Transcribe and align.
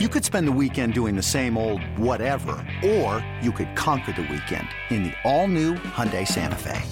You 0.00 0.08
could 0.08 0.24
spend 0.24 0.48
the 0.48 0.58
weekend 0.60 0.92
doing 0.92 1.14
the 1.14 1.22
same 1.22 1.56
old 1.56 1.80
whatever, 1.96 2.56
or 2.84 3.24
you 3.40 3.52
could 3.52 3.76
conquer 3.76 4.10
the 4.10 4.22
weekend 4.22 4.66
in 4.90 5.04
the 5.04 5.12
all-new 5.22 5.74
Hyundai 5.74 6.26
Santa 6.26 6.56
Fe. 6.56 6.82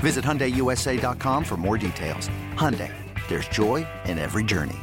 Visit 0.00 0.22
HyundaiUSA.com 0.22 1.42
for 1.42 1.56
more 1.56 1.78
details. 1.78 2.28
Hyundai, 2.52 2.92
there's 3.28 3.48
joy 3.48 3.86
in 4.04 4.18
every 4.18 4.44
journey. 4.44 4.76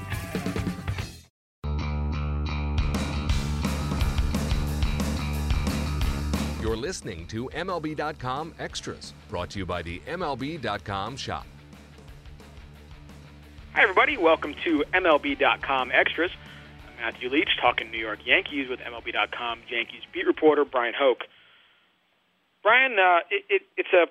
You're 6.60 6.76
listening 6.76 7.28
to 7.28 7.48
MLB.com 7.54 8.56
Extras, 8.58 9.14
brought 9.30 9.52
to 9.52 9.60
you 9.60 9.68
by 9.68 9.84
the 9.84 10.00
MLB.com 10.08 11.18
shop. 11.18 11.46
Hi, 13.76 13.84
everybody. 13.84 14.18
Welcome 14.18 14.56
to 14.64 14.84
MLB.com 14.96 15.92
Extras. 15.92 16.32
Matthew 17.04 17.28
Leach 17.28 17.52
talking 17.60 17.92
New 17.92 18.00
York 18.00 18.24
Yankees 18.24 18.72
with 18.72 18.80
MLB.com 18.80 19.68
Yankees 19.68 20.08
beat 20.16 20.24
reporter 20.24 20.64
Bryan 20.64 20.96
Hoch. 20.96 21.28
Brian, 22.64 22.96
uh, 22.96 23.28
it, 23.28 23.44
it, 23.52 23.62
it's 23.76 23.92
a 23.92 24.08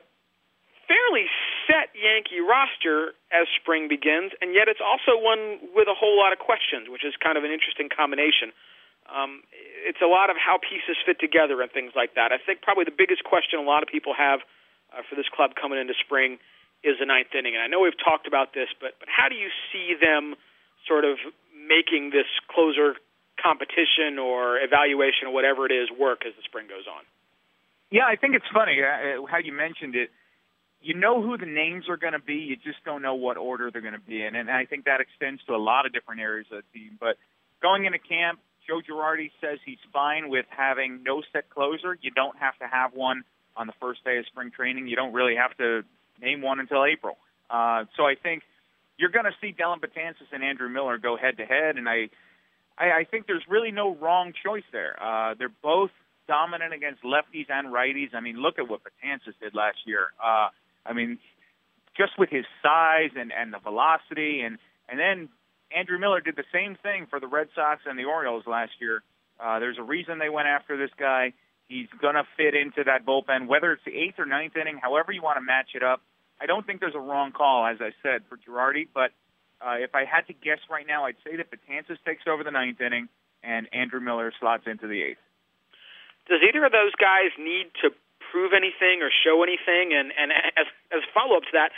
fairly 0.85 1.25
set 1.65 1.89
Yankee 1.97 2.45
roster 2.45 3.17
as 3.33 3.49
spring 3.57 3.89
begins, 3.89 4.37
and 4.45 4.53
yet 4.53 4.69
it's 4.69 4.85
also 4.85 5.17
one 5.17 5.73
with 5.73 5.89
a 5.89 5.97
whole 5.97 6.21
lot 6.21 6.37
of 6.37 6.39
questions, 6.39 6.93
which 6.93 7.01
is 7.01 7.17
kind 7.17 7.41
of 7.41 7.49
an 7.49 7.51
interesting 7.51 7.89
combination. 7.89 8.53
Um, 9.09 9.41
it's 9.89 10.05
a 10.05 10.11
lot 10.13 10.29
of 10.29 10.37
how 10.37 10.61
pieces 10.61 11.01
fit 11.01 11.17
together 11.17 11.65
and 11.65 11.73
things 11.73 11.97
like 11.97 12.13
that. 12.21 12.29
I 12.29 12.37
think 12.37 12.61
probably 12.61 12.85
the 12.85 12.93
biggest 12.93 13.25
question 13.25 13.57
a 13.57 13.65
lot 13.65 13.81
of 13.81 13.89
people 13.89 14.13
have 14.13 14.45
uh, 14.93 15.01
for 15.09 15.17
this 15.17 15.33
club 15.33 15.57
coming 15.57 15.81
into 15.81 15.97
spring 15.97 16.37
is 16.85 17.01
the 17.01 17.09
ninth 17.09 17.33
inning. 17.33 17.57
And 17.57 17.65
I 17.65 17.73
know 17.73 17.81
we've 17.81 17.97
talked 17.97 18.29
about 18.29 18.53
this, 18.53 18.69
but 18.77 19.01
but 19.01 19.09
how 19.09 19.33
do 19.33 19.35
you 19.41 19.49
see 19.73 19.97
them 19.97 20.37
sort 20.85 21.09
of 21.09 21.17
making 21.73 22.11
this 22.11 22.29
closer 22.53 22.95
competition 23.41 24.19
or 24.21 24.59
evaluation 24.61 25.29
or 25.29 25.33
whatever 25.33 25.67
it 25.67 25.73
is 25.73 25.89
work 25.91 26.23
as 26.27 26.33
the 26.37 26.43
spring 26.45 26.67
goes 26.69 26.85
on? 26.87 27.03
Yeah, 27.91 28.07
I 28.09 28.17
think 28.17 28.35
it's 28.35 28.49
funny 28.53 28.81
uh, 28.81 29.25
how 29.29 29.39
you 29.39 29.53
mentioned 29.53 29.95
it. 29.97 30.11
You 30.81 30.95
know 30.95 31.23
who 31.23 31.39
the 31.39 31.47
names 31.47 31.89
are 31.89 31.97
going 31.97 32.15
to 32.15 32.19
be, 32.19 32.35
you 32.35 32.57
just 32.57 32.83
don't 32.85 33.03
know 33.03 33.15
what 33.15 33.37
order 33.37 33.71
they're 33.71 33.83
going 33.83 33.95
to 33.95 34.01
be 34.01 34.25
in, 34.25 34.35
and 34.35 34.51
I 34.51 34.65
think 34.65 34.87
that 34.87 35.01
extends 35.01 35.41
to 35.47 35.55
a 35.55 35.63
lot 35.63 35.87
of 35.87 35.93
different 35.93 36.21
areas 36.21 36.47
of 36.51 36.65
the 36.65 36.79
team. 36.79 36.99
But 36.99 37.19
going 37.61 37.85
into 37.85 37.99
camp, 37.99 38.41
Joe 38.67 38.81
Girardi 38.83 39.31
says 39.41 39.59
he's 39.65 39.79
fine 39.93 40.29
with 40.29 40.47
having 40.51 41.03
no 41.05 41.23
set 41.33 41.51
closer. 41.51 41.97
You 42.01 42.11
don't 42.11 42.37
have 42.39 42.59
to 42.59 42.67
have 42.67 42.95
one 42.95 43.23
on 43.57 43.67
the 43.67 43.75
first 43.81 44.05
day 44.05 44.19
of 44.19 44.27
spring 44.27 44.51
training. 44.51 44.89
You 44.89 44.97
don't 44.97 45.13
really 45.13 45.37
have 45.37 45.57
to 45.59 45.83
name 46.21 46.43
one 46.43 46.59
until 46.59 46.85
April. 46.85 47.17
Uh, 47.51 47.85
so 47.97 48.05
I 48.05 48.15
think 48.21 48.43
you're 48.99 49.11
going 49.11 49.25
to 49.25 49.35
see 49.41 49.55
Dellin 49.59 49.81
Betances 49.81 50.31
and 50.33 50.45
Andrew 50.45 50.69
Miller 50.69 50.99
go 50.99 51.17
head 51.17 51.37
to 51.39 51.45
head, 51.45 51.77
and 51.77 51.89
I, 51.89 52.11
I, 52.79 53.01
I 53.01 53.05
think 53.11 53.27
there's 53.27 53.45
really 53.49 53.71
no 53.71 53.95
wrong 53.97 54.33
choice 54.45 54.65
there. 54.73 54.97
Uh, 55.03 55.35
they're 55.39 55.53
both 55.63 55.91
dominant 56.29 56.73
against 56.73 57.03
lefties 57.03 57.51
and 57.51 57.73
righties. 57.73 58.15
I 58.15 58.21
mean, 58.21 58.37
look 58.37 58.59
at 58.59 58.69
what 58.69 58.81
Betances 58.83 59.35
did 59.41 59.55
last 59.55 59.79
year. 59.87 60.07
Uh, 60.23 60.49
I 60.87 60.93
mean, 60.93 61.19
just 61.97 62.13
with 62.19 62.31
his 62.31 62.45
size 62.63 63.11
and 63.17 63.33
and 63.33 63.53
the 63.53 63.59
velocity, 63.59 64.41
and 64.41 64.59
and 64.89 64.99
then 64.99 65.29
Andrew 65.77 65.99
Miller 65.99 66.21
did 66.21 66.37
the 66.37 66.45
same 66.53 66.77
thing 66.83 67.07
for 67.09 67.21
the 67.21 67.27
Red 67.27 67.49
Sox 67.55 67.83
and 67.87 67.99
the 67.99 68.05
Orioles 68.05 68.45
last 68.47 68.73
year. 68.81 69.03
Uh, 69.41 69.59
there's 69.59 69.79
a 69.79 69.83
reason 69.83 70.19
they 70.19 70.29
went 70.29 70.49
after 70.49 70.77
this 70.77 70.91
guy. 70.99 71.33
He's 71.69 71.89
going 72.01 72.15
to 72.15 72.25
fit 72.37 72.55
into 72.55 72.85
that 72.85 73.07
bullpen, 73.07 73.47
whether 73.47 73.73
it's 73.73 73.85
the 73.85 73.97
eighth 73.97 74.19
or 74.19 74.27
ninth 74.27 74.57
inning, 74.57 74.79
however 74.81 75.11
you 75.13 75.23
want 75.23 75.39
to 75.39 75.43
match 75.43 75.71
it 75.75 75.83
up. 75.83 76.03
I 76.43 76.47
don't 76.47 76.67
think 76.67 76.81
there's 76.81 76.97
a 76.97 77.01
wrong 77.01 77.31
call, 77.31 77.65
as 77.67 77.79
I 77.81 77.95
said, 78.03 78.23
for 78.29 78.37
Girardi. 78.37 78.89
But 78.93 79.13
uh, 79.63 79.79
if 79.79 79.95
I 79.95 80.05
had 80.05 80.27
to 80.27 80.33
guess 80.33 80.59
right 80.69 80.87
now, 80.87 81.07
I'd 81.07 81.21
say 81.23 81.37
that 81.37 81.47
Betances 81.55 82.03
takes 82.05 82.25
over 82.27 82.43
the 82.43 82.51
ninth 82.51 82.81
inning 82.81 83.09
and 83.45 83.69
Andrew 83.73 84.01
Miller 84.01 84.33
slots 84.41 84.65
into 84.67 84.87
the 84.89 85.03
eighth. 85.03 85.23
Does 86.29 86.41
either 86.43 86.65
of 86.65 86.73
those 86.73 86.95
guys 86.99 87.31
need 87.39 87.71
to 87.83 87.91
prove 88.31 88.53
anything 88.55 89.03
or 89.03 89.11
show 89.11 89.43
anything? 89.43 89.95
And 89.95 90.11
and 90.15 90.31
as 90.59 90.67
as 90.91 91.03
follow 91.15 91.37
up 91.37 91.43
to 91.45 91.55
that, 91.55 91.71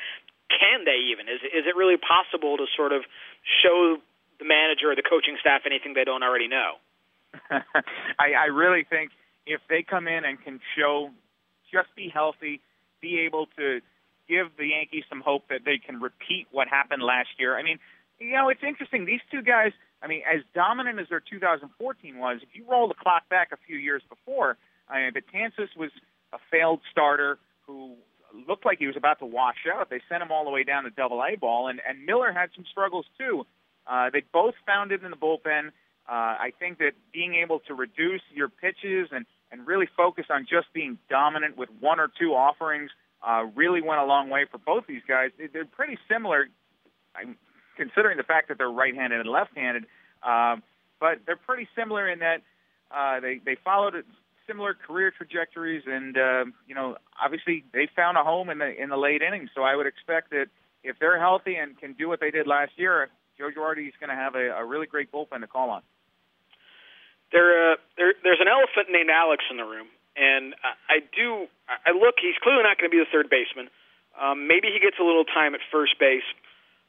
can 0.49 0.84
they 0.84 1.12
even? 1.12 1.28
Is 1.28 1.41
is 1.44 1.65
it 1.69 1.77
really 1.77 1.97
possible 1.97 2.56
to 2.56 2.66
sort 2.77 2.93
of 2.93 3.05
show 3.62 3.97
the 4.39 4.44
manager 4.44 4.93
or 4.93 4.97
the 4.97 5.05
coaching 5.05 5.37
staff 5.41 5.62
anything 5.65 5.94
they 5.94 6.05
don't 6.05 6.22
already 6.22 6.49
know? 6.49 6.81
I, 7.50 8.33
I 8.33 8.47
really 8.53 8.84
think 8.84 9.10
if 9.47 9.60
they 9.69 9.83
come 9.83 10.09
in 10.09 10.25
and 10.25 10.41
can 10.41 10.60
show, 10.77 11.10
just 11.72 11.89
be 11.97 12.09
healthy, 12.09 12.60
be 13.00 13.21
able 13.21 13.47
to 13.56 13.81
give 14.29 14.57
the 14.57 14.69
Yankees 14.69 15.05
some 15.09 15.21
hope 15.21 15.49
that 15.49 15.61
they 15.65 15.79
can 15.79 16.01
repeat 16.01 16.47
what 16.51 16.69
happened 16.69 17.03
last 17.03 17.29
year. 17.39 17.57
I 17.57 17.62
mean, 17.62 17.79
you 18.19 18.33
know, 18.33 18.49
it's 18.49 18.62
interesting. 18.62 19.05
These 19.05 19.21
two 19.31 19.43
guys, 19.43 19.73
I 20.03 20.07
mean, 20.07 20.23
as 20.23 20.43
dominant 20.55 20.99
as 21.01 21.09
their 21.09 21.21
2014 21.21 22.19
was, 22.19 22.41
if 22.43 22.49
you 22.55 22.65
roll 22.69 22.89
the 22.89 22.95
clock 22.95 23.29
back 23.29 23.51
a 23.53 23.59
few 23.67 23.77
years 23.77 24.03
before, 24.09 24.57
I 24.89 25.01
mean, 25.01 25.13
Betances 25.13 25.77
was 25.77 25.91
a 26.33 26.39
failed 26.51 26.81
starter 26.91 27.39
who 27.67 27.95
looked 28.49 28.67
like 28.67 28.79
he 28.79 28.87
was 28.87 28.97
about 28.97 29.19
to 29.21 29.27
wash 29.27 29.67
out. 29.73 29.91
They 29.91 30.01
sent 30.09 30.23
him 30.23 30.31
all 30.31 30.45
the 30.45 30.51
way 30.51 30.65
down 30.65 30.84
to 30.84 30.91
Double 30.91 31.23
A 31.23 31.37
ball, 31.37 31.69
and 31.69 31.81
and 31.87 32.05
Miller 32.05 32.33
had 32.33 32.51
some 32.55 32.65
struggles 32.71 33.07
too. 33.19 33.47
Uh, 33.87 34.11
they 34.13 34.23
both 34.33 34.55
found 34.67 34.93
it 34.93 35.03
in 35.03 35.11
the 35.11 35.17
bullpen. 35.17 35.69
Uh, 36.07 36.13
I 36.13 36.53
think 36.59 36.79
that 36.79 36.93
being 37.13 37.34
able 37.34 37.61
to 37.61 37.75
reduce 37.75 38.23
your 38.34 38.49
pitches 38.49 39.09
and 39.13 39.25
and 39.51 39.67
really 39.67 39.89
focus 39.97 40.27
on 40.31 40.47
just 40.51 40.73
being 40.73 40.99
dominant 41.09 41.57
with 41.57 41.69
one 41.81 42.01
or 42.01 42.11
two 42.19 42.34
offerings 42.34 42.91
uh, 43.27 43.45
really 43.55 43.81
went 43.81 44.01
a 44.01 44.05
long 44.05 44.29
way 44.29 44.47
for 44.51 44.59
both 44.59 44.87
these 44.87 45.03
guys. 45.09 45.31
They're 45.53 45.65
pretty 45.65 45.99
similar, 46.11 46.49
I'm 47.15 47.37
considering 47.77 48.17
the 48.17 48.23
fact 48.23 48.49
that 48.49 48.59
they're 48.59 48.71
right-handed 48.71 49.21
and 49.21 49.29
left-handed, 49.29 49.85
uh, 50.23 50.57
but 51.01 51.21
they're 51.27 51.37
pretty 51.37 51.69
similar 51.77 52.09
in 52.09 52.21
that 52.21 52.43
uh, 52.91 53.21
they 53.21 53.41
they 53.45 53.57
followed 53.65 53.95
similar 54.47 54.75
career 54.75 55.11
trajectories, 55.11 55.83
and 55.87 56.17
uh, 56.17 56.45
you 56.67 56.75
know, 56.75 56.97
obviously 57.23 57.65
they 57.73 57.89
found 57.97 58.17
a 58.17 58.23
home 58.23 58.51
in 58.51 58.59
the 58.59 58.83
in 58.83 58.89
the 58.89 58.97
late 58.97 59.23
innings. 59.23 59.51
So 59.55 59.63
I 59.63 59.75
would 59.75 59.87
expect 59.87 60.31
that 60.31 60.47
if 60.83 60.99
they're 61.01 61.19
healthy 61.19 61.57
and 61.57 61.79
can 61.79 61.95
do 61.95 62.09
what 62.09 62.21
they 62.21 62.31
did 62.31 62.47
last 62.47 62.73
year, 62.77 63.09
Joe 63.39 63.51
Girardi 63.51 63.89
is 63.89 63.95
going 63.99 64.11
to 64.11 64.17
have 64.17 64.34
a, 64.34 64.51
a 64.51 64.65
really 64.65 64.87
great 64.87 65.11
bullpen 65.11 65.41
to 65.41 65.47
call 65.47 65.71
on. 65.71 65.83
There, 67.33 67.73
uh, 67.73 67.77
there, 67.97 68.15
there's 68.23 68.39
an 68.41 68.49
elephant 68.49 68.93
named 68.93 69.11
Alex 69.11 69.43
in 69.51 69.57
the 69.57 69.65
room, 69.65 69.89
and 70.17 70.55
I, 70.63 71.03
do. 71.15 71.47
I 71.69 71.91
look. 71.91 72.23
He's 72.23 72.39
clearly 72.43 72.63
not 72.63 72.79
going 72.79 72.91
to 72.91 72.95
be 72.95 73.03
the 73.03 73.11
third 73.11 73.31
baseman. 73.31 73.71
Um, 74.15 74.47
maybe 74.47 74.71
he 74.71 74.79
gets 74.79 74.97
a 75.03 75.05
little 75.05 75.27
time 75.27 75.55
at 75.55 75.61
first 75.71 75.99
base. 75.99 76.27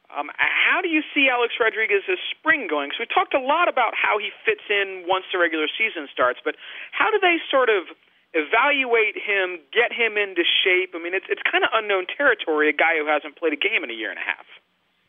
Um, 0.06 0.30
how 0.38 0.78
do 0.82 0.88
you 0.88 1.02
see 1.10 1.26
Alex 1.26 1.58
Rodriguez's 1.58 2.22
spring 2.30 2.70
going? 2.70 2.94
So 2.94 3.02
we 3.02 3.10
talked 3.10 3.34
a 3.34 3.42
lot 3.42 3.66
about 3.66 3.98
how 3.98 4.22
he 4.22 4.30
fits 4.46 4.62
in 4.70 5.02
once 5.10 5.26
the 5.34 5.38
regular 5.42 5.66
season 5.66 6.06
starts, 6.14 6.38
but 6.46 6.54
how 6.94 7.10
do 7.10 7.18
they 7.18 7.42
sort 7.50 7.66
of 7.66 7.90
evaluate 8.30 9.18
him, 9.18 9.58
get 9.74 9.90
him 9.90 10.14
into 10.14 10.46
shape? 10.46 10.94
I 10.94 11.02
mean, 11.02 11.14
it's 11.14 11.26
it's 11.26 11.42
kind 11.42 11.66
of 11.66 11.74
unknown 11.74 12.06
territory. 12.06 12.70
A 12.70 12.76
guy 12.76 13.02
who 13.02 13.10
hasn't 13.10 13.34
played 13.34 13.52
a 13.52 13.58
game 13.58 13.82
in 13.82 13.90
a 13.90 13.98
year 13.98 14.14
and 14.14 14.22
a 14.22 14.26
half. 14.26 14.46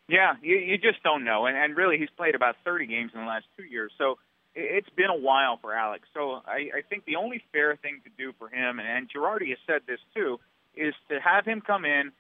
Yeah, 0.10 0.40
you, 0.42 0.56
you 0.56 0.78
just 0.80 1.04
don't 1.04 1.26
know, 1.28 1.46
and, 1.46 1.58
and 1.58 1.76
really, 1.76 2.00
he's 2.00 2.10
played 2.16 2.34
about 2.34 2.56
30 2.64 2.88
games 2.88 3.12
in 3.14 3.20
the 3.20 3.28
last 3.28 3.44
two 3.58 3.68
years, 3.68 3.92
so 3.98 4.18
it's 4.58 4.90
been 4.90 5.10
a 5.10 5.18
while 5.18 5.58
for 5.62 5.74
Alex. 5.74 6.08
So 6.14 6.42
I, 6.46 6.70
I 6.74 6.82
think 6.90 7.06
the 7.06 7.16
only 7.16 7.44
fair 7.54 7.78
thing 7.78 8.02
to 8.04 8.10
do 8.18 8.34
for 8.40 8.50
him, 8.50 8.80
and 8.80 9.08
Girardi 9.08 9.50
has 9.50 9.60
said 9.68 9.82
this 9.88 10.00
too, 10.16 10.40
is 10.76 10.96
to 11.10 11.20
have 11.22 11.46
him 11.46 11.62
come 11.62 11.86
in 11.86 12.12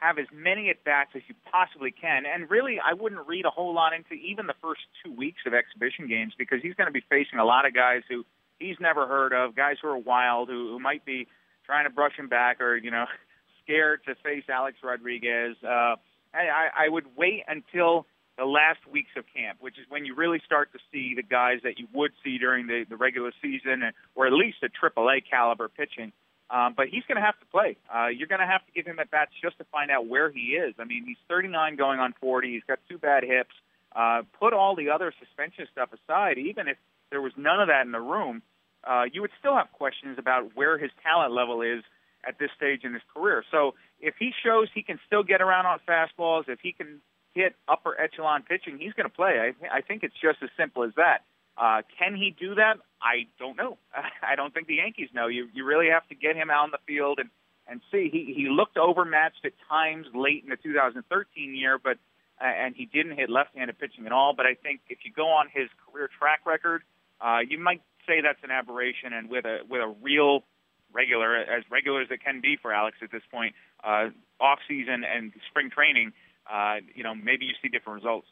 have 0.00 0.18
as 0.18 0.26
many 0.32 0.68
at 0.68 0.84
bats 0.84 1.10
as 1.14 1.22
you 1.26 1.34
possibly 1.50 1.90
can. 1.90 2.24
And 2.26 2.50
really, 2.50 2.76
I 2.78 2.92
wouldn't 2.92 3.26
read 3.26 3.46
a 3.46 3.50
whole 3.50 3.74
lot 3.74 3.94
into 3.94 4.12
even 4.12 4.46
the 4.46 4.54
first 4.60 4.80
two 5.02 5.12
weeks 5.12 5.40
of 5.46 5.54
exhibition 5.54 6.06
games 6.06 6.34
because 6.36 6.58
he's 6.60 6.74
going 6.74 6.88
to 6.88 6.92
be 6.92 7.04
facing 7.08 7.38
a 7.38 7.44
lot 7.44 7.66
of 7.66 7.74
guys 7.74 8.02
who 8.08 8.24
he's 8.58 8.76
never 8.78 9.06
heard 9.06 9.32
of, 9.32 9.56
guys 9.56 9.76
who 9.80 9.88
are 9.88 9.96
wild, 9.96 10.48
who, 10.48 10.68
who 10.72 10.78
might 10.78 11.04
be 11.04 11.26
trying 11.64 11.86
to 11.86 11.90
brush 11.90 12.12
him 12.16 12.28
back 12.28 12.60
or, 12.60 12.76
you 12.76 12.90
know, 12.90 13.06
scared 13.64 14.00
to 14.06 14.14
face 14.16 14.44
Alex 14.50 14.76
Rodriguez. 14.82 15.56
Uh, 15.64 15.96
I, 16.34 16.84
I 16.84 16.88
would 16.88 17.16
wait 17.16 17.44
until 17.48 18.06
the 18.36 18.44
last 18.44 18.80
weeks 18.90 19.10
of 19.16 19.24
camp, 19.34 19.58
which 19.60 19.78
is 19.78 19.86
when 19.88 20.04
you 20.04 20.14
really 20.14 20.40
start 20.44 20.72
to 20.72 20.78
see 20.92 21.14
the 21.14 21.22
guys 21.22 21.60
that 21.64 21.78
you 21.78 21.86
would 21.92 22.12
see 22.22 22.38
during 22.38 22.66
the, 22.66 22.84
the 22.88 22.96
regular 22.96 23.32
season, 23.40 23.82
or 24.14 24.26
at 24.26 24.32
least 24.32 24.58
a 24.62 24.68
AAA 24.68 25.22
caliber 25.28 25.68
pitching. 25.68 26.12
Um, 26.48 26.74
but 26.76 26.86
he's 26.88 27.02
going 27.08 27.16
to 27.16 27.24
have 27.24 27.38
to 27.40 27.46
play. 27.46 27.76
Uh, 27.92 28.06
you're 28.06 28.28
going 28.28 28.40
to 28.40 28.46
have 28.46 28.64
to 28.66 28.72
give 28.72 28.86
him 28.86 28.98
at 29.00 29.10
bats 29.10 29.32
just 29.42 29.58
to 29.58 29.64
find 29.72 29.90
out 29.90 30.06
where 30.06 30.30
he 30.30 30.54
is. 30.54 30.74
I 30.78 30.84
mean, 30.84 31.04
he's 31.04 31.16
39 31.28 31.76
going 31.76 31.98
on 31.98 32.14
40. 32.20 32.52
He's 32.52 32.62
got 32.68 32.78
two 32.88 32.98
bad 32.98 33.24
hips. 33.24 33.54
Uh, 33.94 34.22
put 34.38 34.52
all 34.52 34.76
the 34.76 34.90
other 34.90 35.12
suspension 35.18 35.66
stuff 35.72 35.88
aside. 35.92 36.38
Even 36.38 36.68
if 36.68 36.76
there 37.10 37.20
was 37.20 37.32
none 37.36 37.60
of 37.60 37.68
that 37.68 37.84
in 37.84 37.92
the 37.92 38.00
room, 38.00 38.42
uh, 38.84 39.04
you 39.10 39.22
would 39.22 39.32
still 39.40 39.56
have 39.56 39.72
questions 39.72 40.18
about 40.18 40.54
where 40.54 40.78
his 40.78 40.90
talent 41.02 41.32
level 41.32 41.62
is 41.62 41.82
at 42.26 42.38
this 42.38 42.50
stage 42.56 42.84
in 42.84 42.92
his 42.92 43.02
career. 43.12 43.42
So 43.50 43.74
if 44.00 44.14
he 44.18 44.30
shows 44.44 44.68
he 44.74 44.82
can 44.82 45.00
still 45.06 45.22
get 45.22 45.40
around 45.40 45.66
on 45.66 45.80
fastballs, 45.88 46.48
if 46.48 46.60
he 46.60 46.72
can 46.72 47.00
hit 47.36 47.54
upper 47.68 48.00
echelon 48.00 48.42
pitching, 48.42 48.78
he's 48.78 48.94
going 48.94 49.08
to 49.08 49.14
play. 49.14 49.52
I, 49.52 49.78
I 49.78 49.80
think 49.82 50.02
it's 50.02 50.16
just 50.20 50.38
as 50.42 50.48
simple 50.56 50.82
as 50.82 50.90
that. 50.96 51.18
Uh, 51.56 51.82
can 51.98 52.16
he 52.16 52.34
do 52.38 52.54
that? 52.56 52.78
I 53.00 53.28
don't 53.38 53.56
know. 53.56 53.78
I 54.22 54.34
don't 54.34 54.52
think 54.52 54.66
the 54.66 54.76
Yankees 54.76 55.10
know. 55.14 55.28
You 55.28 55.48
you 55.54 55.64
really 55.64 55.88
have 55.88 56.06
to 56.08 56.14
get 56.14 56.34
him 56.34 56.50
out 56.50 56.64
in 56.64 56.70
the 56.70 56.82
field 56.86 57.18
and 57.20 57.30
and 57.68 57.80
see. 57.92 58.08
He 58.10 58.34
he 58.34 58.48
looked 58.48 58.76
overmatched 58.76 59.44
at 59.44 59.52
times 59.68 60.06
late 60.14 60.42
in 60.42 60.50
the 60.50 60.56
2013 60.56 61.54
year, 61.54 61.78
but 61.78 61.98
and 62.40 62.74
he 62.74 62.84
didn't 62.84 63.16
hit 63.16 63.30
left-handed 63.30 63.78
pitching 63.78 64.04
at 64.04 64.12
all. 64.12 64.34
But 64.36 64.46
I 64.46 64.54
think 64.54 64.80
if 64.88 64.98
you 65.04 65.12
go 65.12 65.28
on 65.28 65.46
his 65.52 65.68
career 65.86 66.10
track 66.18 66.40
record, 66.44 66.82
uh, 67.20 67.38
you 67.48 67.58
might 67.58 67.80
say 68.06 68.20
that's 68.20 68.42
an 68.42 68.50
aberration, 68.50 69.12
and 69.12 69.30
with 69.30 69.44
a 69.44 69.60
with 69.68 69.80
a 69.80 69.94
real 70.02 70.44
regular, 70.92 71.36
as 71.36 71.64
regular 71.70 72.02
as 72.02 72.08
it 72.10 72.22
can 72.22 72.40
be 72.40 72.56
for 72.60 72.72
Alex 72.72 72.98
at 73.02 73.10
this 73.10 73.22
point, 73.30 73.54
uh, 73.84 74.08
off 74.40 74.58
season 74.68 75.04
and 75.04 75.32
spring 75.48 75.70
training, 75.70 76.12
uh, 76.50 76.76
you 76.94 77.02
know, 77.02 77.14
maybe 77.14 77.46
you 77.46 77.54
see 77.62 77.68
different 77.68 78.02
results. 78.02 78.26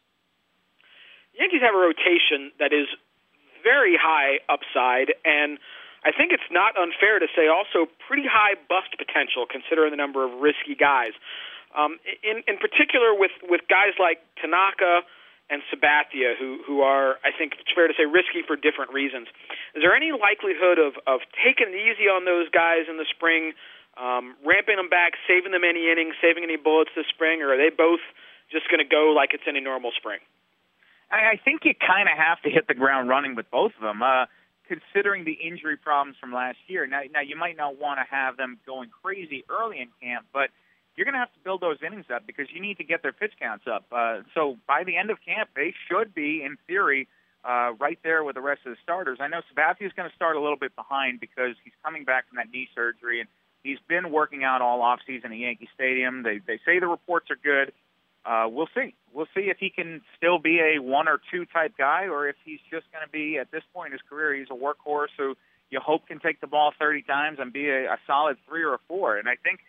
Yankees 1.38 1.62
have 1.62 1.74
a 1.74 1.78
rotation 1.78 2.52
that 2.58 2.72
is 2.72 2.86
very 3.62 3.98
high 3.98 4.38
upside, 4.48 5.14
and 5.24 5.58
I 6.04 6.12
think 6.12 6.30
it's 6.30 6.46
not 6.52 6.76
unfair 6.76 7.18
to 7.18 7.26
say 7.34 7.48
also 7.48 7.90
pretty 8.06 8.28
high 8.28 8.54
bust 8.68 8.94
potential 8.96 9.48
considering 9.48 9.90
the 9.90 9.96
number 9.96 10.22
of 10.22 10.38
risky 10.38 10.76
guys. 10.78 11.16
Um, 11.74 11.98
in 12.22 12.44
in 12.46 12.60
particular, 12.60 13.16
with 13.16 13.34
with 13.42 13.66
guys 13.66 13.98
like 13.98 14.22
Tanaka 14.38 15.02
and 15.50 15.64
Sabathia, 15.72 16.38
who 16.38 16.62
who 16.62 16.82
are 16.82 17.18
I 17.24 17.32
think 17.34 17.58
it's 17.58 17.72
fair 17.74 17.88
to 17.88 17.94
say 17.98 18.06
risky 18.06 18.46
for 18.46 18.54
different 18.54 18.92
reasons. 18.92 19.26
Is 19.74 19.82
there 19.82 19.96
any 19.96 20.12
likelihood 20.12 20.78
of 20.78 20.94
of 21.08 21.26
taking 21.42 21.74
it 21.74 21.80
easy 21.80 22.06
on 22.06 22.28
those 22.28 22.46
guys 22.52 22.86
in 22.86 22.96
the 22.96 23.08
spring, 23.10 23.58
um, 23.96 24.34
ramping 24.44 24.76
them 24.76 24.88
back, 24.88 25.12
saving 25.28 25.52
them 25.52 25.62
any 25.64 25.90
innings, 25.90 26.14
saving 26.20 26.42
any 26.42 26.56
bullets 26.56 26.90
this 26.96 27.06
spring, 27.08 27.42
or 27.42 27.54
are 27.54 27.56
they 27.56 27.74
both 27.74 28.00
just 28.50 28.68
going 28.68 28.82
to 28.82 28.88
go 28.88 29.12
like 29.14 29.34
it's 29.34 29.44
any 29.46 29.60
normal 29.60 29.92
spring? 29.96 30.20
I, 31.10 31.38
think 31.44 31.62
you 31.64 31.74
kind 31.74 32.08
of 32.08 32.18
have 32.18 32.40
to 32.42 32.50
hit 32.50 32.66
the 32.66 32.74
ground 32.74 33.08
running 33.08 33.36
with 33.36 33.48
both 33.50 33.72
of 33.76 33.82
them. 33.82 34.02
Uh, 34.02 34.26
considering 34.66 35.24
the 35.24 35.32
injury 35.32 35.76
problems 35.76 36.16
from 36.18 36.32
last 36.32 36.58
year, 36.66 36.86
now 36.86 37.02
now 37.12 37.20
you 37.20 37.36
might 37.36 37.56
not 37.56 37.78
want 37.78 38.00
to 38.00 38.06
have 38.10 38.36
them 38.36 38.58
going 38.66 38.90
crazy 39.02 39.44
early 39.48 39.78
in 39.78 39.88
camp, 40.02 40.26
but 40.32 40.50
you're 40.96 41.04
going 41.04 41.14
to 41.14 41.18
have 41.18 41.32
to 41.32 41.40
build 41.44 41.60
those 41.60 41.78
innings 41.84 42.06
up 42.12 42.26
because 42.26 42.46
you 42.52 42.60
need 42.60 42.78
to 42.78 42.84
get 42.84 43.02
their 43.02 43.12
pitch 43.12 43.32
counts 43.40 43.64
up. 43.66 43.84
Uh, 43.90 44.20
so 44.32 44.56
by 44.66 44.84
the 44.84 44.96
end 44.96 45.10
of 45.10 45.18
camp, 45.24 45.50
they 45.54 45.74
should 45.88 46.14
be, 46.14 46.42
in 46.42 46.56
theory, 46.66 47.08
uh, 47.44 47.72
right 47.78 47.98
there 48.02 48.24
with 48.24 48.36
the 48.36 48.40
rest 48.40 48.62
of 48.64 48.72
the 48.72 48.78
starters. 48.82 49.18
I 49.20 49.28
know 49.28 49.42
Sabathia 49.52 49.86
is 49.86 49.92
going 49.92 50.08
to 50.08 50.14
start 50.14 50.36
a 50.36 50.40
little 50.40 50.56
bit 50.56 50.74
behind 50.76 51.20
because 51.20 51.56
he's 51.62 51.74
coming 51.84 52.04
back 52.04 52.28
from 52.28 52.36
that 52.36 52.50
knee 52.50 52.68
surgery 52.74 53.20
and 53.20 53.28
he's 53.64 53.78
been 53.88 54.12
working 54.12 54.44
out 54.44 54.62
all 54.62 54.80
off 54.82 55.00
season 55.04 55.32
at 55.32 55.38
Yankee 55.38 55.68
Stadium. 55.74 56.22
They 56.22 56.38
they 56.38 56.60
say 56.64 56.78
the 56.78 56.86
reports 56.86 57.30
are 57.30 57.38
good. 57.42 57.72
Uh, 58.24 58.46
we'll 58.48 58.68
see. 58.74 58.94
We'll 59.12 59.26
see 59.34 59.50
if 59.50 59.58
he 59.58 59.70
can 59.70 60.00
still 60.16 60.38
be 60.38 60.60
a 60.60 60.80
one 60.80 61.08
or 61.08 61.20
two 61.32 61.44
type 61.46 61.74
guy, 61.76 62.06
or 62.06 62.28
if 62.28 62.36
he's 62.44 62.60
just 62.70 62.86
going 62.92 63.04
to 63.04 63.10
be 63.10 63.38
at 63.38 63.50
this 63.50 63.62
point 63.74 63.88
in 63.88 63.92
his 63.92 64.02
career, 64.08 64.34
he's 64.34 64.48
a 64.50 64.54
workhorse 64.54 65.12
who 65.18 65.36
you 65.70 65.80
hope 65.80 66.06
can 66.06 66.20
take 66.20 66.40
the 66.40 66.46
ball 66.46 66.72
30 66.78 67.02
times 67.02 67.38
and 67.40 67.52
be 67.52 67.68
a, 67.68 67.92
a 67.92 67.98
solid 68.06 68.36
three 68.48 68.62
or 68.62 68.74
a 68.74 68.78
four. 68.86 69.16
And 69.18 69.28
I 69.28 69.34
think 69.42 69.60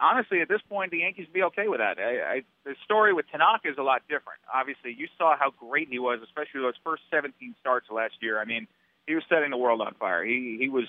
honestly, 0.00 0.40
at 0.40 0.48
this 0.48 0.60
point, 0.68 0.90
the 0.90 0.98
Yankees 0.98 1.26
be 1.32 1.42
okay 1.44 1.68
with 1.68 1.78
that. 1.78 1.98
I, 1.98 2.34
I, 2.34 2.42
the 2.64 2.74
story 2.84 3.12
with 3.12 3.26
Tanaka 3.30 3.68
is 3.70 3.78
a 3.78 3.82
lot 3.82 4.02
different. 4.08 4.40
Obviously, 4.52 4.94
you 4.96 5.06
saw 5.18 5.36
how 5.38 5.50
great 5.50 5.88
he 5.88 5.98
was, 5.98 6.20
especially 6.24 6.62
those 6.62 6.78
first 6.82 7.02
17 7.10 7.54
starts 7.60 7.86
last 7.90 8.14
year. 8.20 8.40
I 8.40 8.44
mean, 8.44 8.66
he 9.06 9.14
was 9.14 9.24
setting 9.28 9.50
the 9.50 9.56
world 9.56 9.80
on 9.80 9.94
fire. 9.94 10.24
He 10.24 10.56
he 10.58 10.68
was 10.68 10.84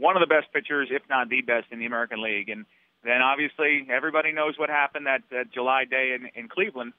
one 0.00 0.16
of 0.16 0.20
the 0.20 0.26
best 0.26 0.52
pitchers, 0.52 0.88
if 0.90 1.02
not 1.08 1.28
the 1.28 1.42
best, 1.42 1.66
in 1.70 1.78
the 1.78 1.86
American 1.86 2.22
League. 2.22 2.48
And 2.48 2.64
then 3.04 3.22
obviously, 3.22 3.86
everybody 3.92 4.32
knows 4.32 4.58
what 4.58 4.70
happened 4.70 5.06
that, 5.06 5.22
that 5.30 5.52
July 5.52 5.84
day 5.84 6.16
in, 6.16 6.28
in 6.34 6.48
Cleveland. 6.48 6.92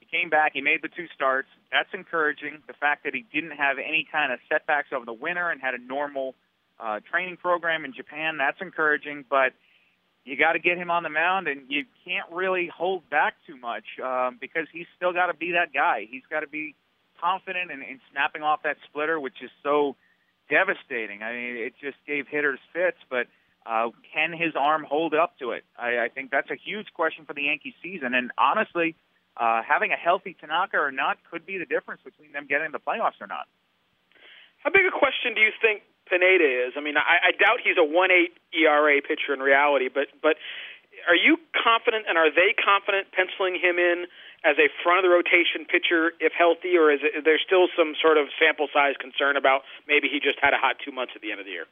He 0.00 0.06
came 0.06 0.30
back. 0.30 0.52
He 0.54 0.60
made 0.60 0.82
the 0.82 0.88
two 0.88 1.06
starts. 1.14 1.48
That's 1.72 1.88
encouraging. 1.92 2.62
The 2.66 2.74
fact 2.74 3.04
that 3.04 3.14
he 3.14 3.24
didn't 3.32 3.56
have 3.56 3.78
any 3.78 4.06
kind 4.10 4.32
of 4.32 4.38
setbacks 4.48 4.88
over 4.94 5.04
the 5.04 5.12
winter 5.12 5.50
and 5.50 5.60
had 5.60 5.74
a 5.74 5.82
normal 5.82 6.34
uh, 6.78 7.00
training 7.10 7.36
program 7.36 7.84
in 7.84 7.92
Japan, 7.92 8.38
that's 8.38 8.60
encouraging. 8.60 9.24
But 9.28 9.52
you 10.24 10.36
got 10.36 10.52
to 10.52 10.58
get 10.58 10.76
him 10.76 10.90
on 10.90 11.02
the 11.02 11.08
mound, 11.08 11.48
and 11.48 11.62
you 11.68 11.84
can't 12.04 12.30
really 12.32 12.68
hold 12.74 13.08
back 13.10 13.34
too 13.46 13.56
much 13.56 13.84
um, 14.02 14.38
because 14.40 14.66
he's 14.72 14.86
still 14.96 15.12
got 15.12 15.26
to 15.26 15.34
be 15.34 15.52
that 15.52 15.72
guy. 15.72 16.06
He's 16.08 16.24
got 16.30 16.40
to 16.40 16.48
be 16.48 16.74
confident 17.20 17.70
in, 17.70 17.82
in 17.82 18.00
snapping 18.12 18.42
off 18.42 18.62
that 18.64 18.76
splitter, 18.88 19.18
which 19.18 19.42
is 19.42 19.50
so 19.62 19.96
devastating. 20.48 21.22
I 21.22 21.32
mean, 21.32 21.56
it 21.56 21.74
just 21.80 21.96
gave 22.06 22.26
hitters 22.28 22.60
fits, 22.72 22.98
but 23.10 23.26
uh, 23.66 23.90
can 24.14 24.32
his 24.32 24.54
arm 24.58 24.86
hold 24.88 25.14
up 25.14 25.38
to 25.38 25.50
it? 25.50 25.64
I, 25.78 26.06
I 26.06 26.08
think 26.08 26.30
that's 26.30 26.50
a 26.50 26.56
huge 26.56 26.92
question 26.94 27.24
for 27.24 27.34
the 27.34 27.42
Yankee 27.42 27.74
season. 27.82 28.14
And 28.14 28.30
honestly, 28.38 28.94
uh, 29.36 29.62
having 29.66 29.92
a 29.92 29.96
healthy 29.96 30.36
Tanaka 30.38 30.78
or 30.78 30.92
not 30.92 31.18
could 31.30 31.44
be 31.44 31.58
the 31.58 31.66
difference 31.66 32.00
between 32.04 32.32
them 32.32 32.46
getting 32.48 32.72
the 32.72 32.78
playoffs 32.78 33.20
or 33.20 33.26
not. 33.26 33.46
How 34.62 34.70
big 34.70 34.86
a 34.86 34.94
question 34.96 35.34
do 35.34 35.40
you 35.40 35.52
think 35.60 35.82
Pineda 36.06 36.70
is. 36.70 36.78
I 36.78 36.80
mean, 36.80 36.96
I, 36.96 37.30
I 37.30 37.30
doubt 37.34 37.58
he's 37.62 37.76
a 37.76 37.84
one 37.84 38.10
eight 38.10 38.38
ERA 38.54 39.02
pitcher 39.02 39.34
in 39.34 39.40
reality, 39.40 39.90
but 39.90 40.06
but 40.22 40.38
are 41.10 41.18
you 41.18 41.36
confident 41.52 42.06
and 42.08 42.16
are 42.16 42.30
they 42.30 42.54
confident 42.54 43.10
penciling 43.12 43.58
him 43.58 43.78
in 43.78 44.06
as 44.44 44.56
a 44.58 44.68
front 44.82 45.00
of 45.00 45.04
the 45.08 45.14
rotation 45.14 45.64
pitcher 45.64 46.12
if 46.20 46.32
healthy, 46.36 46.76
or 46.76 46.92
is, 46.92 47.00
it, 47.02 47.18
is 47.18 47.24
there 47.24 47.38
still 47.38 47.68
some 47.76 47.94
sort 48.00 48.18
of 48.18 48.28
sample 48.38 48.68
size 48.72 48.94
concern 49.00 49.36
about 49.36 49.62
maybe 49.88 50.08
he 50.08 50.20
just 50.20 50.38
had 50.40 50.52
a 50.52 50.58
hot 50.58 50.76
two 50.84 50.92
months 50.92 51.12
at 51.16 51.22
the 51.22 51.30
end 51.30 51.40
of 51.40 51.46
the 51.46 51.52
year? 51.52 51.66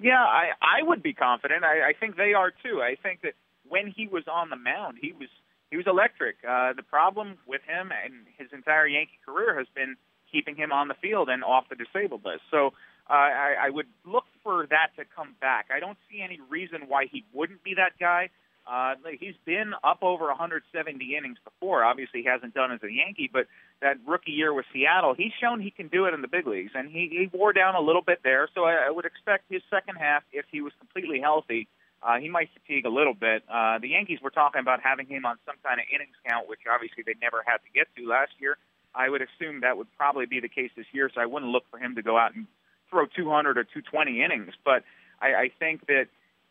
Yeah, 0.00 0.22
I 0.22 0.52
I 0.60 0.82
would 0.82 1.02
be 1.02 1.14
confident. 1.14 1.62
I, 1.62 1.90
I 1.90 1.92
think 1.92 2.16
they 2.16 2.34
are 2.34 2.50
too. 2.50 2.82
I 2.82 2.96
think 3.00 3.22
that 3.22 3.34
when 3.68 3.86
he 3.86 4.08
was 4.08 4.24
on 4.26 4.50
the 4.50 4.56
mound, 4.56 4.98
he 5.00 5.12
was 5.12 5.28
he 5.70 5.76
was 5.76 5.86
electric. 5.86 6.36
Uh, 6.46 6.72
the 6.72 6.82
problem 6.82 7.38
with 7.46 7.62
him 7.62 7.90
and 7.92 8.26
his 8.38 8.48
entire 8.52 8.86
Yankee 8.86 9.18
career 9.24 9.56
has 9.56 9.66
been 9.74 9.96
keeping 10.30 10.56
him 10.56 10.72
on 10.72 10.88
the 10.88 10.94
field 10.94 11.28
and 11.28 11.44
off 11.44 11.68
the 11.68 11.76
disabled 11.76 12.24
list. 12.24 12.42
So 12.50 12.74
uh, 13.08 13.12
I, 13.12 13.54
I 13.66 13.70
would 13.70 13.86
look 14.04 14.24
for 14.42 14.66
that 14.66 14.90
to 14.98 15.04
come 15.14 15.36
back. 15.40 15.66
I 15.74 15.78
don't 15.78 15.98
see 16.10 16.22
any 16.22 16.40
reason 16.48 16.82
why 16.88 17.06
he 17.06 17.24
wouldn't 17.32 17.62
be 17.62 17.74
that 17.74 17.92
guy. 18.00 18.30
Uh, 18.66 18.94
he's 19.20 19.34
been 19.44 19.72
up 19.84 19.98
over 20.02 20.26
170 20.26 21.16
innings 21.16 21.38
before. 21.44 21.84
Obviously, 21.84 22.22
he 22.22 22.28
hasn't 22.28 22.54
done 22.54 22.72
as 22.72 22.82
a 22.82 22.90
Yankee, 22.90 23.28
but 23.30 23.46
that 23.82 23.98
rookie 24.06 24.32
year 24.32 24.54
with 24.54 24.64
Seattle, 24.72 25.14
he's 25.14 25.32
shown 25.38 25.60
he 25.60 25.70
can 25.70 25.88
do 25.88 26.06
it 26.06 26.14
in 26.14 26.22
the 26.22 26.28
big 26.28 26.46
leagues, 26.46 26.72
and 26.74 26.90
he, 26.90 27.08
he 27.10 27.36
wore 27.36 27.52
down 27.52 27.74
a 27.74 27.80
little 27.80 28.00
bit 28.00 28.20
there. 28.24 28.48
So 28.54 28.64
I, 28.64 28.86
I 28.88 28.90
would 28.90 29.04
expect 29.04 29.44
his 29.50 29.62
second 29.68 29.96
half, 29.96 30.22
if 30.32 30.46
he 30.50 30.62
was 30.62 30.72
completely 30.78 31.20
healthy, 31.20 31.68
uh, 32.02 32.18
he 32.18 32.28
might 32.28 32.48
fatigue 32.52 32.86
a 32.86 32.90
little 32.90 33.14
bit. 33.14 33.42
Uh, 33.52 33.78
the 33.78 33.88
Yankees 33.88 34.20
were 34.22 34.30
talking 34.30 34.60
about 34.60 34.80
having 34.82 35.06
him 35.06 35.24
on 35.24 35.36
some 35.46 35.56
kind 35.62 35.80
of 35.80 35.86
innings 35.92 36.16
count, 36.28 36.48
which 36.48 36.60
obviously 36.70 37.02
they 37.04 37.14
never 37.20 37.42
had 37.46 37.58
to 37.58 37.70
get 37.74 37.88
to 37.96 38.08
last 38.08 38.32
year. 38.38 38.56
I 38.94 39.08
would 39.08 39.22
assume 39.22 39.60
that 39.60 39.76
would 39.76 39.88
probably 39.96 40.26
be 40.26 40.40
the 40.40 40.48
case 40.48 40.70
this 40.76 40.86
year, 40.92 41.10
so 41.12 41.20
I 41.20 41.26
wouldn't 41.26 41.50
look 41.50 41.64
for 41.70 41.78
him 41.78 41.96
to 41.96 42.02
go 42.02 42.16
out 42.16 42.34
and 42.34 42.46
throw 42.90 43.06
200 43.06 43.58
or 43.58 43.64
220 43.64 44.22
innings, 44.22 44.52
but 44.64 44.84
I, 45.20 45.34
I 45.34 45.50
think 45.58 45.86
that 45.86 46.06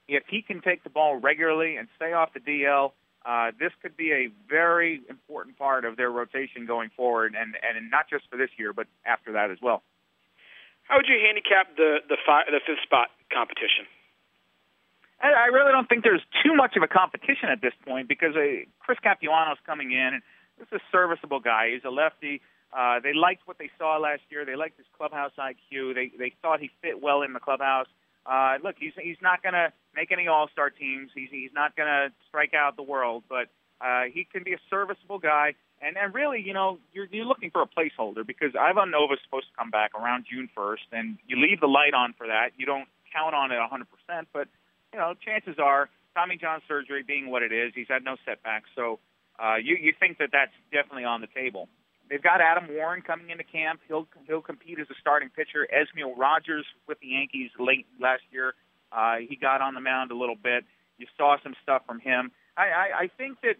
if 0.07 0.23
he 0.29 0.41
can 0.41 0.61
take 0.61 0.83
the 0.83 0.89
ball 0.89 1.15
regularly 1.15 1.77
and 1.77 1.87
stay 1.95 2.13
off 2.13 2.33
the 2.33 2.39
DL, 2.39 2.91
uh, 3.25 3.51
this 3.57 3.71
could 3.81 3.95
be 3.95 4.11
a 4.11 4.29
very 4.49 5.01
important 5.09 5.57
part 5.57 5.85
of 5.85 5.95
their 5.95 6.11
rotation 6.11 6.65
going 6.65 6.89
forward, 6.95 7.35
and 7.39 7.55
and 7.55 7.89
not 7.89 8.09
just 8.09 8.25
for 8.29 8.37
this 8.37 8.49
year, 8.57 8.73
but 8.73 8.87
after 9.05 9.31
that 9.33 9.49
as 9.49 9.57
well. 9.61 9.81
How 10.83 10.97
would 10.97 11.07
you 11.07 11.15
handicap 11.25 11.75
the 11.77 11.99
the, 12.09 12.17
fi- 12.25 12.43
the 12.51 12.59
fifth 12.65 12.83
spot 12.83 13.07
competition? 13.31 13.87
I, 15.21 15.31
I 15.31 15.45
really 15.55 15.71
don't 15.71 15.87
think 15.87 16.03
there's 16.03 16.25
too 16.43 16.53
much 16.53 16.75
of 16.75 16.83
a 16.83 16.87
competition 16.87 17.47
at 17.49 17.61
this 17.61 17.73
point 17.87 18.09
because 18.09 18.35
uh, 18.35 18.67
Chris 18.79 18.99
Capuano's 18.99 19.57
coming 19.65 19.91
in, 19.91 20.19
and 20.19 20.21
this 20.59 20.67
is 20.67 20.81
a 20.81 20.85
serviceable 20.91 21.39
guy. 21.39 21.71
He's 21.71 21.85
a 21.85 21.89
lefty. 21.89 22.41
Uh, 22.75 22.99
they 22.99 23.13
liked 23.13 23.47
what 23.47 23.57
they 23.57 23.69
saw 23.77 23.97
last 23.97 24.21
year. 24.29 24.43
They 24.43 24.57
liked 24.57 24.77
his 24.77 24.87
clubhouse 24.97 25.31
IQ. 25.39 25.95
They 25.95 26.11
they 26.17 26.33
thought 26.41 26.59
he 26.59 26.69
fit 26.81 27.01
well 27.01 27.21
in 27.21 27.31
the 27.31 27.39
clubhouse. 27.39 27.87
Uh, 28.25 28.55
look, 28.63 28.75
he's 28.79 28.93
he's 29.01 29.17
not 29.21 29.43
going 29.43 29.53
to 29.53 29.71
make 29.95 30.11
any 30.11 30.27
All 30.27 30.47
Star 30.51 30.69
teams. 30.69 31.11
He's 31.13 31.29
he's 31.29 31.51
not 31.53 31.75
going 31.75 31.87
to 31.87 32.13
strike 32.27 32.53
out 32.53 32.75
the 32.75 32.83
world, 32.83 33.23
but 33.27 33.47
uh, 33.81 34.03
he 34.11 34.25
can 34.31 34.43
be 34.43 34.53
a 34.53 34.61
serviceable 34.69 35.19
guy. 35.19 35.55
And 35.81 35.97
and 35.97 36.13
really, 36.13 36.41
you 36.41 36.53
know, 36.53 36.79
you're 36.93 37.07
you're 37.11 37.25
looking 37.25 37.51
for 37.51 37.61
a 37.61 37.67
placeholder 37.67 38.25
because 38.25 38.55
Ivan 38.59 38.91
Nova's 38.91 39.19
supposed 39.23 39.47
to 39.51 39.55
come 39.57 39.69
back 39.69 39.91
around 39.93 40.25
June 40.31 40.49
1st, 40.57 40.87
and 40.93 41.17
you 41.27 41.35
leave 41.35 41.59
the 41.59 41.67
light 41.67 41.93
on 41.93 42.13
for 42.17 42.27
that. 42.27 42.51
You 42.57 42.65
don't 42.65 42.87
count 43.13 43.35
on 43.35 43.51
it 43.51 43.59
100%, 43.59 44.25
but 44.31 44.47
you 44.93 44.99
know, 44.99 45.13
chances 45.13 45.59
are 45.59 45.89
Tommy 46.15 46.37
John 46.37 46.61
surgery 46.67 47.03
being 47.03 47.29
what 47.29 47.43
it 47.43 47.51
is, 47.51 47.73
he's 47.75 47.87
had 47.89 48.03
no 48.03 48.15
setbacks, 48.25 48.69
so 48.75 48.99
uh, 49.39 49.55
you 49.55 49.75
you 49.75 49.93
think 49.99 50.19
that 50.19 50.29
that's 50.31 50.53
definitely 50.71 51.05
on 51.05 51.21
the 51.21 51.27
table. 51.27 51.67
They've 52.13 52.21
got 52.21 52.41
Adam 52.41 52.69
Warren 52.75 53.01
coming 53.01 53.31
into 53.31 53.43
camp. 53.43 53.79
He'll 53.87 54.07
he'll 54.27 54.43
compete 54.43 54.77
as 54.77 54.85
a 54.91 54.93
starting 55.01 55.29
pitcher. 55.29 55.67
Esmil 55.73 56.15
Rogers 56.15 56.63
with 56.87 56.99
the 56.99 57.07
Yankees 57.07 57.49
late 57.57 57.87
last 57.99 58.21
year. 58.29 58.53
Uh, 58.91 59.15
he 59.27 59.35
got 59.35 59.61
on 59.61 59.73
the 59.73 59.81
mound 59.81 60.11
a 60.11 60.15
little 60.15 60.35
bit. 60.35 60.63
You 60.99 61.07
saw 61.17 61.37
some 61.41 61.55
stuff 61.63 61.81
from 61.87 61.99
him. 61.99 62.31
I, 62.55 62.61
I, 62.61 62.85
I 62.99 63.09
think 63.17 63.41
that 63.41 63.55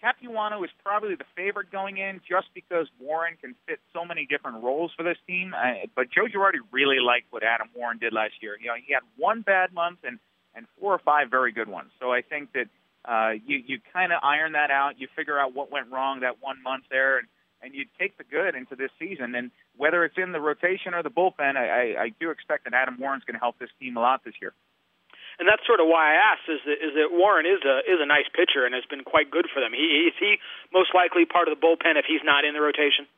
Capuano 0.00 0.64
is 0.64 0.70
probably 0.82 1.16
the 1.16 1.28
favorite 1.36 1.70
going 1.70 1.98
in 1.98 2.22
just 2.26 2.46
because 2.54 2.86
Warren 2.98 3.36
can 3.38 3.54
fit 3.68 3.78
so 3.92 4.06
many 4.06 4.24
different 4.24 4.64
roles 4.64 4.92
for 4.96 5.02
this 5.02 5.18
team. 5.26 5.52
I, 5.54 5.84
but 5.94 6.06
Joe 6.10 6.32
Girardi 6.34 6.64
really 6.72 6.96
liked 6.98 7.26
what 7.28 7.42
Adam 7.42 7.68
Warren 7.76 7.98
did 7.98 8.14
last 8.14 8.40
year. 8.40 8.56
You 8.58 8.68
know, 8.68 8.80
he 8.82 8.94
had 8.94 9.02
one 9.18 9.42
bad 9.42 9.74
month 9.74 9.98
and 10.02 10.18
and 10.54 10.64
four 10.80 10.94
or 10.94 10.98
five 11.04 11.28
very 11.30 11.52
good 11.52 11.68
ones. 11.68 11.90
So 12.00 12.10
I 12.10 12.22
think 12.22 12.54
that 12.54 12.68
uh, 13.04 13.32
you 13.46 13.60
you 13.66 13.80
kind 13.92 14.14
of 14.14 14.20
iron 14.22 14.52
that 14.52 14.70
out. 14.70 14.92
You 14.96 15.08
figure 15.14 15.38
out 15.38 15.54
what 15.54 15.70
went 15.70 15.92
wrong 15.92 16.20
that 16.20 16.40
one 16.40 16.62
month 16.62 16.84
there, 16.90 17.18
and 17.18 17.28
and 17.62 17.74
you 17.74 17.84
take 17.98 18.16
the 18.18 18.24
good 18.24 18.54
into 18.54 18.76
this 18.76 18.90
season. 18.98 19.34
And 19.34 19.50
whether 19.76 20.04
it's 20.04 20.16
in 20.16 20.32
the 20.32 20.40
rotation 20.40 20.94
or 20.94 21.02
the 21.02 21.10
bullpen, 21.10 21.56
I, 21.56 21.66
I, 21.96 22.02
I 22.04 22.08
do 22.20 22.30
expect 22.30 22.64
that 22.64 22.74
Adam 22.74 22.98
Warren's 22.98 23.24
going 23.24 23.34
to 23.34 23.40
help 23.40 23.58
this 23.58 23.70
team 23.78 23.96
a 23.96 24.00
lot 24.00 24.24
this 24.24 24.34
year. 24.40 24.52
and 25.38 25.48
that's 25.48 25.64
sort 25.66 25.80
of 25.80 25.88
why 25.88 26.12
I 26.12 26.36
asked 26.36 26.46
is 26.48 26.60
that 26.68 26.78
is 26.84 26.92
that 27.00 27.08
Warren 27.12 27.46
is 27.46 27.64
a 27.64 27.80
is 27.88 27.96
a 28.00 28.06
nice 28.06 28.28
pitcher 28.28 28.68
and 28.68 28.74
has 28.74 28.84
been 28.84 29.04
quite 29.04 29.30
good 29.30 29.48
for 29.52 29.60
them. 29.60 29.72
He 29.72 30.12
is 30.12 30.14
he 30.20 30.36
most 30.72 30.92
likely 30.94 31.24
part 31.24 31.48
of 31.48 31.56
the 31.56 31.60
bullpen 31.60 31.96
if 31.96 32.04
he's 32.04 32.20
not 32.24 32.44
in 32.44 32.52
the 32.52 32.60
rotation. 32.60 33.08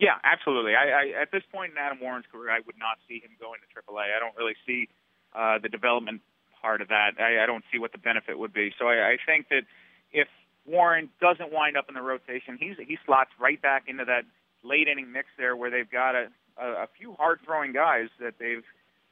Yeah, 0.00 0.16
absolutely. 0.24 0.74
I, 0.74 0.84
I 0.88 1.22
at 1.22 1.30
this 1.30 1.44
point 1.52 1.72
in 1.72 1.78
Adam 1.78 2.00
Warren's 2.00 2.24
career, 2.32 2.50
I 2.50 2.60
would 2.64 2.78
not 2.80 2.96
see 3.06 3.20
him 3.20 3.36
going 3.38 3.60
to 3.60 3.68
AAA. 3.68 4.16
I 4.16 4.18
don't 4.18 4.36
really 4.36 4.56
see 4.66 4.88
uh, 5.36 5.58
the 5.60 5.68
development 5.68 6.22
part 6.62 6.80
of 6.80 6.88
that. 6.88 7.20
I, 7.20 7.44
I 7.44 7.46
don't 7.46 7.64
see 7.70 7.78
what 7.78 7.92
the 7.92 8.00
benefit 8.00 8.38
would 8.38 8.52
be. 8.52 8.72
So 8.78 8.88
I, 8.88 9.12
I 9.12 9.16
think 9.20 9.48
that 9.50 9.68
if 10.12 10.28
Warren 10.66 11.10
doesn't 11.20 11.52
wind 11.52 11.76
up 11.76 11.86
in 11.88 11.94
the 11.94 12.02
rotation, 12.02 12.56
he's 12.58 12.76
he 12.78 12.98
slots 13.04 13.30
right 13.38 13.60
back 13.60 13.84
into 13.86 14.04
that 14.04 14.22
late 14.62 14.88
inning 14.88 15.12
mix 15.12 15.28
there, 15.36 15.56
where 15.56 15.70
they've 15.70 15.90
got 15.90 16.14
a 16.14 16.28
a, 16.58 16.66
a 16.84 16.88
few 16.98 17.14
hard 17.14 17.40
throwing 17.44 17.72
guys 17.72 18.08
that 18.20 18.34
they've 18.38 18.64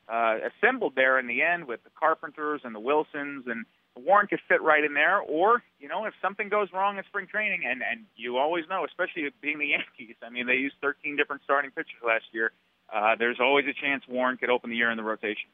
uh, 0.08 0.38
assembled 0.50 0.94
there 0.94 1.18
in 1.18 1.26
the 1.26 1.42
end 1.42 1.66
with 1.66 1.82
the 1.84 1.90
Carpenters 1.98 2.62
and 2.64 2.74
the 2.74 2.80
Wilsons 2.80 3.44
and 3.46 3.64
Warren 3.94 4.26
could 4.26 4.40
fit 4.48 4.62
right 4.62 4.82
in 4.82 4.94
there, 4.94 5.20
or 5.20 5.62
you 5.78 5.88
know, 5.88 6.06
if 6.06 6.14
something 6.22 6.48
goes 6.48 6.68
wrong 6.72 6.96
in 6.96 7.04
spring 7.04 7.26
training, 7.26 7.62
and 7.68 7.82
and 7.82 8.06
you 8.16 8.38
always 8.38 8.64
know, 8.68 8.84
especially 8.84 9.28
being 9.40 9.58
the 9.58 9.66
Yankees. 9.76 10.16
I 10.22 10.30
mean, 10.30 10.46
they 10.46 10.54
used 10.54 10.76
13 10.80 11.16
different 11.16 11.42
starting 11.44 11.70
pitchers 11.70 12.00
last 12.04 12.24
year. 12.32 12.52
Uh, 12.92 13.16
there's 13.18 13.38
always 13.40 13.66
a 13.66 13.72
chance 13.72 14.02
Warren 14.08 14.36
could 14.36 14.50
open 14.50 14.70
the 14.70 14.76
year 14.76 14.90
in 14.90 14.96
the 14.96 15.02
rotation. 15.02 15.48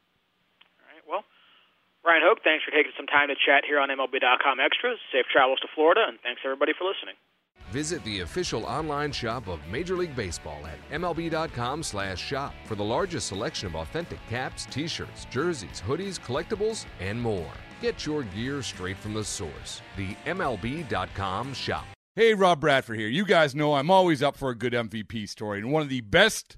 All 2.05 2.13
right. 2.13 2.23
Hoch, 2.23 2.39
thanks 2.45 2.65
for 2.65 2.71
taking 2.71 2.93
some 2.97 3.07
time 3.07 3.29
to 3.29 3.35
chat 3.35 3.65
here 3.67 3.81
on 3.81 3.89
MLB.com 3.89 4.61
Extras. 4.61 4.99
Safe 5.13 5.27
travels 5.33 5.61
to 5.61 5.69
Florida, 5.75 6.05
and 6.09 6.19
thanks 6.23 6.41
everybody 6.45 6.73
for 6.77 6.85
listening. 6.85 7.15
Visit 7.71 8.03
the 8.05 8.21
official 8.21 8.65
online 8.65 9.13
shop 9.13 9.47
of 9.47 9.61
Major 9.69 9.95
League 9.95 10.17
Baseball 10.17 10.65
at 10.67 10.79
MLB.com 10.91 11.83
slash 11.83 12.19
shop 12.19 12.55
for 12.65 12.77
the 12.77 12.85
largest 12.85 13.29
selection 13.29 13.67
of 13.67 13.75
authentic 13.75 14.19
caps, 14.31 14.67
T-shirts, 14.71 15.27
jerseys, 15.27 15.83
hoodies, 15.87 16.19
collectibles, 16.19 16.87
and 17.01 17.21
more. 17.21 17.51
Get 17.83 18.07
your 18.07 18.23
gear 18.23 18.63
straight 18.63 18.97
from 18.97 19.13
the 19.13 19.25
source. 19.25 19.83
The 19.97 20.15
MLB.com 20.27 21.53
shop. 21.53 21.85
Hey, 22.17 22.35
Rob 22.35 22.61
Bradford 22.61 22.99
here. 22.99 23.09
You 23.09 23.25
guys 23.25 23.55
know 23.55 23.75
I'm 23.75 23.91
always 23.91 24.23
up 24.23 24.37
for 24.37 24.51
a 24.51 24.55
good 24.57 24.73
MVP 24.73 25.29
story, 25.29 25.59
and 25.59 25.71
one 25.71 25.83
of 25.83 25.89
the 25.89 26.01
best 26.01 26.57